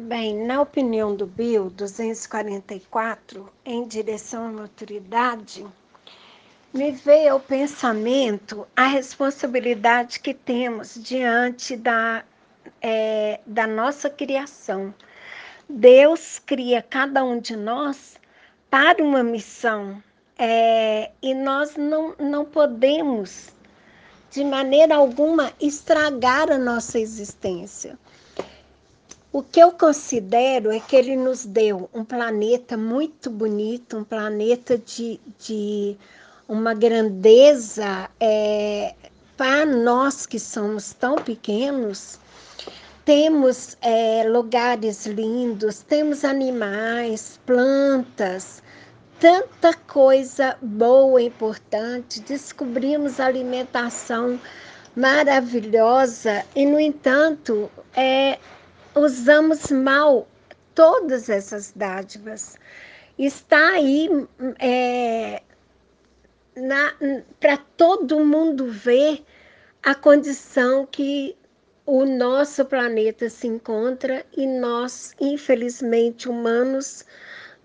Bem, 0.00 0.46
na 0.46 0.60
opinião 0.60 1.16
do 1.16 1.26
Bill 1.26 1.70
244, 1.70 3.52
em 3.64 3.84
direção 3.84 4.46
à 4.46 4.52
maturidade, 4.52 5.66
me 6.72 6.92
veio 6.92 7.32
ao 7.32 7.40
pensamento 7.40 8.64
a 8.76 8.86
responsabilidade 8.86 10.20
que 10.20 10.32
temos 10.32 10.94
diante 10.94 11.76
da, 11.76 12.22
é, 12.80 13.40
da 13.44 13.66
nossa 13.66 14.08
criação. 14.08 14.94
Deus 15.68 16.38
cria 16.38 16.80
cada 16.80 17.24
um 17.24 17.40
de 17.40 17.56
nós 17.56 18.20
para 18.70 19.02
uma 19.02 19.24
missão 19.24 20.00
é, 20.38 21.10
e 21.20 21.34
nós 21.34 21.74
não, 21.74 22.14
não 22.20 22.44
podemos, 22.44 23.48
de 24.30 24.44
maneira 24.44 24.94
alguma, 24.94 25.52
estragar 25.60 26.52
a 26.52 26.56
nossa 26.56 27.00
existência. 27.00 27.98
O 29.38 29.42
que 29.44 29.60
eu 29.60 29.70
considero 29.70 30.72
é 30.72 30.80
que 30.80 30.96
ele 30.96 31.14
nos 31.14 31.46
deu 31.46 31.88
um 31.94 32.04
planeta 32.04 32.76
muito 32.76 33.30
bonito, 33.30 33.96
um 33.96 34.02
planeta 34.02 34.76
de, 34.76 35.20
de 35.38 35.96
uma 36.48 36.74
grandeza 36.74 38.10
é, 38.18 38.96
para 39.36 39.64
nós 39.64 40.26
que 40.26 40.40
somos 40.40 40.92
tão 40.92 41.14
pequenos. 41.14 42.18
Temos 43.04 43.76
é, 43.80 44.24
lugares 44.28 45.06
lindos, 45.06 45.84
temos 45.84 46.24
animais, 46.24 47.38
plantas, 47.46 48.60
tanta 49.20 49.72
coisa 49.72 50.58
boa 50.60 51.22
importante. 51.22 52.18
Descobrimos 52.22 53.20
alimentação 53.20 54.40
maravilhosa 54.96 56.44
e, 56.56 56.66
no 56.66 56.80
entanto, 56.80 57.70
é, 57.94 58.36
usamos 58.94 59.70
mal 59.70 60.26
todas 60.74 61.28
essas 61.28 61.72
dádivas. 61.74 62.56
Está 63.18 63.72
aí 63.72 64.08
é, 64.58 65.42
para 67.40 67.56
todo 67.76 68.24
mundo 68.24 68.66
ver 68.66 69.24
a 69.82 69.94
condição 69.94 70.86
que 70.86 71.36
o 71.86 72.04
nosso 72.04 72.64
planeta 72.64 73.30
se 73.30 73.46
encontra 73.46 74.24
e 74.36 74.46
nós, 74.46 75.14
infelizmente, 75.20 76.28
humanos, 76.28 77.04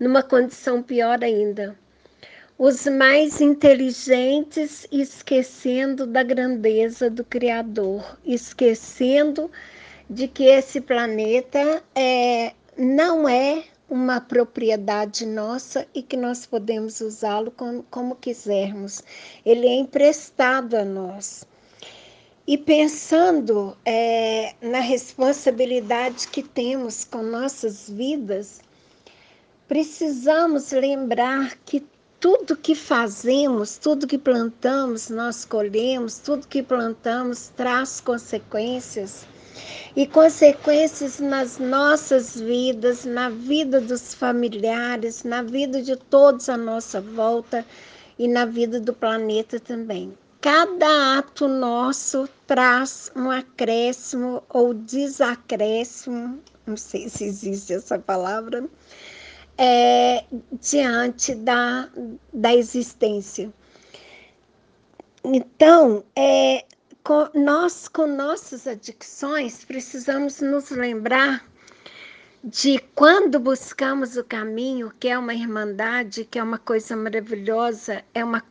numa 0.00 0.22
condição 0.22 0.82
pior 0.82 1.22
ainda. 1.22 1.76
Os 2.56 2.86
mais 2.86 3.40
inteligentes 3.40 4.86
esquecendo 4.90 6.06
da 6.06 6.22
grandeza 6.22 7.10
do 7.10 7.24
Criador, 7.24 8.16
esquecendo 8.24 9.50
de 10.14 10.28
que 10.28 10.44
esse 10.44 10.80
planeta 10.80 11.82
é, 11.92 12.52
não 12.78 13.28
é 13.28 13.64
uma 13.90 14.20
propriedade 14.20 15.26
nossa 15.26 15.88
e 15.92 16.04
que 16.04 16.16
nós 16.16 16.46
podemos 16.46 17.00
usá-lo 17.00 17.50
como, 17.50 17.82
como 17.90 18.14
quisermos. 18.14 19.02
Ele 19.44 19.66
é 19.66 19.74
emprestado 19.74 20.76
a 20.76 20.84
nós. 20.84 21.44
E 22.46 22.56
pensando 22.56 23.76
é, 23.84 24.54
na 24.62 24.78
responsabilidade 24.78 26.28
que 26.28 26.44
temos 26.44 27.02
com 27.02 27.20
nossas 27.20 27.90
vidas, 27.90 28.60
precisamos 29.66 30.70
lembrar 30.70 31.56
que 31.66 31.84
tudo 32.20 32.56
que 32.56 32.76
fazemos, 32.76 33.78
tudo 33.78 34.06
que 34.06 34.16
plantamos, 34.16 35.08
nós 35.08 35.44
colhemos, 35.44 36.18
tudo 36.18 36.46
que 36.46 36.62
plantamos 36.62 37.48
traz 37.56 38.00
consequências 38.00 39.26
e 39.96 40.06
consequências 40.06 41.18
nas 41.20 41.58
nossas 41.58 42.38
vidas, 42.38 43.04
na 43.04 43.28
vida 43.30 43.80
dos 43.80 44.14
familiares, 44.14 45.24
na 45.24 45.42
vida 45.42 45.82
de 45.82 45.96
todos 45.96 46.48
à 46.48 46.56
nossa 46.56 47.00
volta 47.00 47.64
e 48.18 48.28
na 48.28 48.44
vida 48.44 48.80
do 48.80 48.92
planeta 48.92 49.58
também. 49.60 50.12
Cada 50.40 51.18
ato 51.18 51.48
nosso 51.48 52.28
traz 52.46 53.10
um 53.16 53.30
acréscimo 53.30 54.42
ou 54.48 54.74
desacréscimo, 54.74 56.38
não 56.66 56.76
sei 56.76 57.08
se 57.08 57.24
existe 57.24 57.72
essa 57.72 57.98
palavra, 57.98 58.64
é, 59.56 60.24
diante 60.60 61.34
da, 61.34 61.88
da 62.32 62.54
existência. 62.54 63.50
Então, 65.24 66.04
é, 66.14 66.64
nós, 67.34 67.86
com 67.86 68.06
nossas 68.06 68.66
adicções, 68.66 69.64
precisamos 69.64 70.40
nos 70.40 70.70
lembrar 70.70 71.44
de 72.42 72.78
quando 72.94 73.38
buscamos 73.38 74.16
o 74.16 74.24
caminho, 74.24 74.92
que 74.98 75.08
é 75.08 75.18
uma 75.18 75.34
irmandade, 75.34 76.24
que 76.24 76.38
é 76.38 76.42
uma 76.42 76.58
coisa 76.58 76.96
maravilhosa, 76.96 78.02
é 78.14 78.24
uma, 78.24 78.42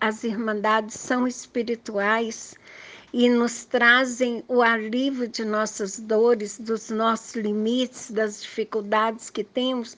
as 0.00 0.22
irmandades 0.22 0.96
são 0.96 1.26
espirituais 1.26 2.54
e 3.12 3.28
nos 3.28 3.64
trazem 3.64 4.44
o 4.48 4.60
alívio 4.60 5.28
de 5.28 5.44
nossas 5.44 5.98
dores, 5.98 6.58
dos 6.58 6.90
nossos 6.90 7.34
limites, 7.36 8.10
das 8.10 8.42
dificuldades 8.42 9.30
que 9.30 9.44
temos, 9.44 9.96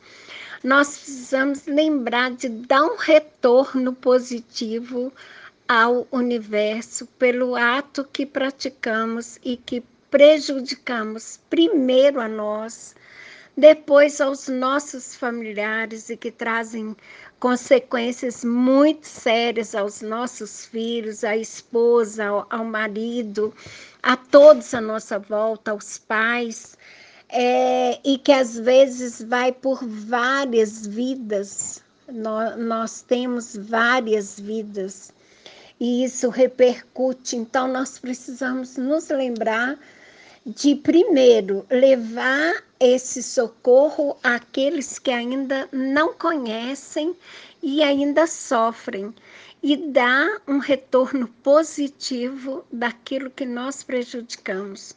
nós 0.62 0.98
precisamos 0.98 1.66
lembrar 1.66 2.32
de 2.32 2.48
dar 2.48 2.84
um 2.84 2.96
retorno 2.96 3.92
positivo 3.92 5.12
ao 5.68 6.06
universo 6.12 7.06
pelo 7.18 7.56
ato 7.56 8.04
que 8.04 8.24
praticamos 8.24 9.38
e 9.44 9.56
que 9.56 9.82
prejudicamos 10.10 11.40
primeiro 11.50 12.20
a 12.20 12.28
nós, 12.28 12.94
depois 13.56 14.20
aos 14.20 14.48
nossos 14.48 15.16
familiares 15.16 16.08
e 16.08 16.16
que 16.16 16.30
trazem 16.30 16.96
consequências 17.40 18.44
muito 18.44 19.06
sérias 19.06 19.74
aos 19.74 20.00
nossos 20.02 20.66
filhos, 20.66 21.24
à 21.24 21.36
esposa, 21.36 22.26
ao, 22.26 22.46
ao 22.48 22.64
marido, 22.64 23.52
a 24.02 24.16
todos 24.16 24.72
à 24.72 24.80
nossa 24.80 25.18
volta, 25.18 25.72
aos 25.72 25.98
pais, 25.98 26.78
é, 27.28 27.98
e 28.04 28.18
que 28.18 28.32
às 28.32 28.56
vezes 28.56 29.20
vai 29.22 29.52
por 29.52 29.84
várias 29.84 30.86
vidas. 30.86 31.82
nós, 32.08 32.56
nós 32.56 33.02
temos 33.02 33.56
várias 33.56 34.38
vidas 34.38 35.12
e 35.78 36.04
isso 36.04 36.28
repercute. 36.28 37.36
Então, 37.36 37.68
nós 37.68 37.98
precisamos 37.98 38.76
nos 38.76 39.08
lembrar 39.08 39.78
de, 40.44 40.74
primeiro, 40.76 41.66
levar 41.70 42.62
esse 42.78 43.22
socorro 43.22 44.16
àqueles 44.22 44.98
que 44.98 45.10
ainda 45.10 45.68
não 45.72 46.14
conhecem 46.14 47.16
e 47.62 47.82
ainda 47.82 48.26
sofrem, 48.26 49.14
e 49.62 49.76
dar 49.76 50.40
um 50.46 50.58
retorno 50.58 51.26
positivo 51.42 52.64
daquilo 52.70 53.30
que 53.30 53.44
nós 53.44 53.82
prejudicamos. 53.82 54.94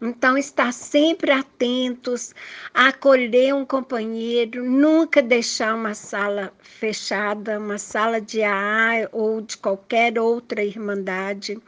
Então, 0.00 0.36
estar 0.36 0.74
sempre 0.74 1.30
atentos 1.32 2.34
acolher 2.74 3.54
um 3.54 3.64
companheiro, 3.64 4.62
nunca 4.62 5.22
deixar 5.22 5.74
uma 5.74 5.94
sala 5.94 6.52
fechada, 6.60 7.58
uma 7.58 7.78
sala 7.78 8.20
de 8.20 8.42
AA 8.42 9.08
ou 9.10 9.40
de 9.40 9.56
qualquer 9.56 10.18
outra 10.18 10.62
irmandade. 10.62 11.58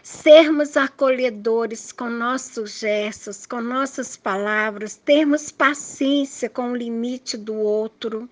Sermos 0.00 0.76
acolhedores 0.76 1.90
com 1.90 2.08
nossos 2.08 2.78
gestos, 2.78 3.44
com 3.46 3.60
nossas 3.60 4.16
palavras, 4.16 4.94
termos 4.94 5.50
paciência 5.50 6.48
com 6.48 6.70
o 6.70 6.76
limite 6.76 7.36
do 7.36 7.54
outro 7.54 8.28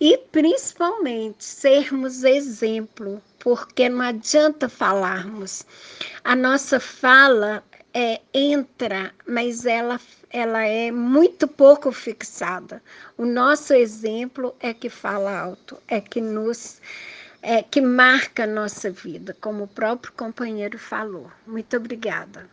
e 0.00 0.16
principalmente 0.16 1.42
sermos 1.44 2.22
exemplo, 2.22 3.20
porque 3.40 3.88
não 3.88 4.02
adianta 4.02 4.68
falarmos. 4.68 5.66
A 6.22 6.36
nossa 6.36 6.78
fala 6.78 7.64
é, 7.94 8.20
entra, 8.34 9.14
mas 9.26 9.64
ela, 9.64 10.00
ela 10.30 10.64
é 10.64 10.90
muito 10.90 11.46
pouco 11.46 11.92
fixada. 11.92 12.82
O 13.16 13.24
nosso 13.24 13.72
exemplo 13.72 14.54
é 14.58 14.74
que 14.74 14.88
fala 14.88 15.38
alto, 15.38 15.78
é 15.86 16.00
que 16.00 16.20
nos 16.20 16.80
é, 17.40 17.62
que 17.62 17.80
marca 17.80 18.44
a 18.44 18.46
nossa 18.46 18.90
vida, 18.90 19.36
como 19.40 19.64
o 19.64 19.68
próprio 19.68 20.12
companheiro 20.14 20.78
falou. 20.78 21.30
Muito 21.46 21.76
obrigada. 21.76 22.42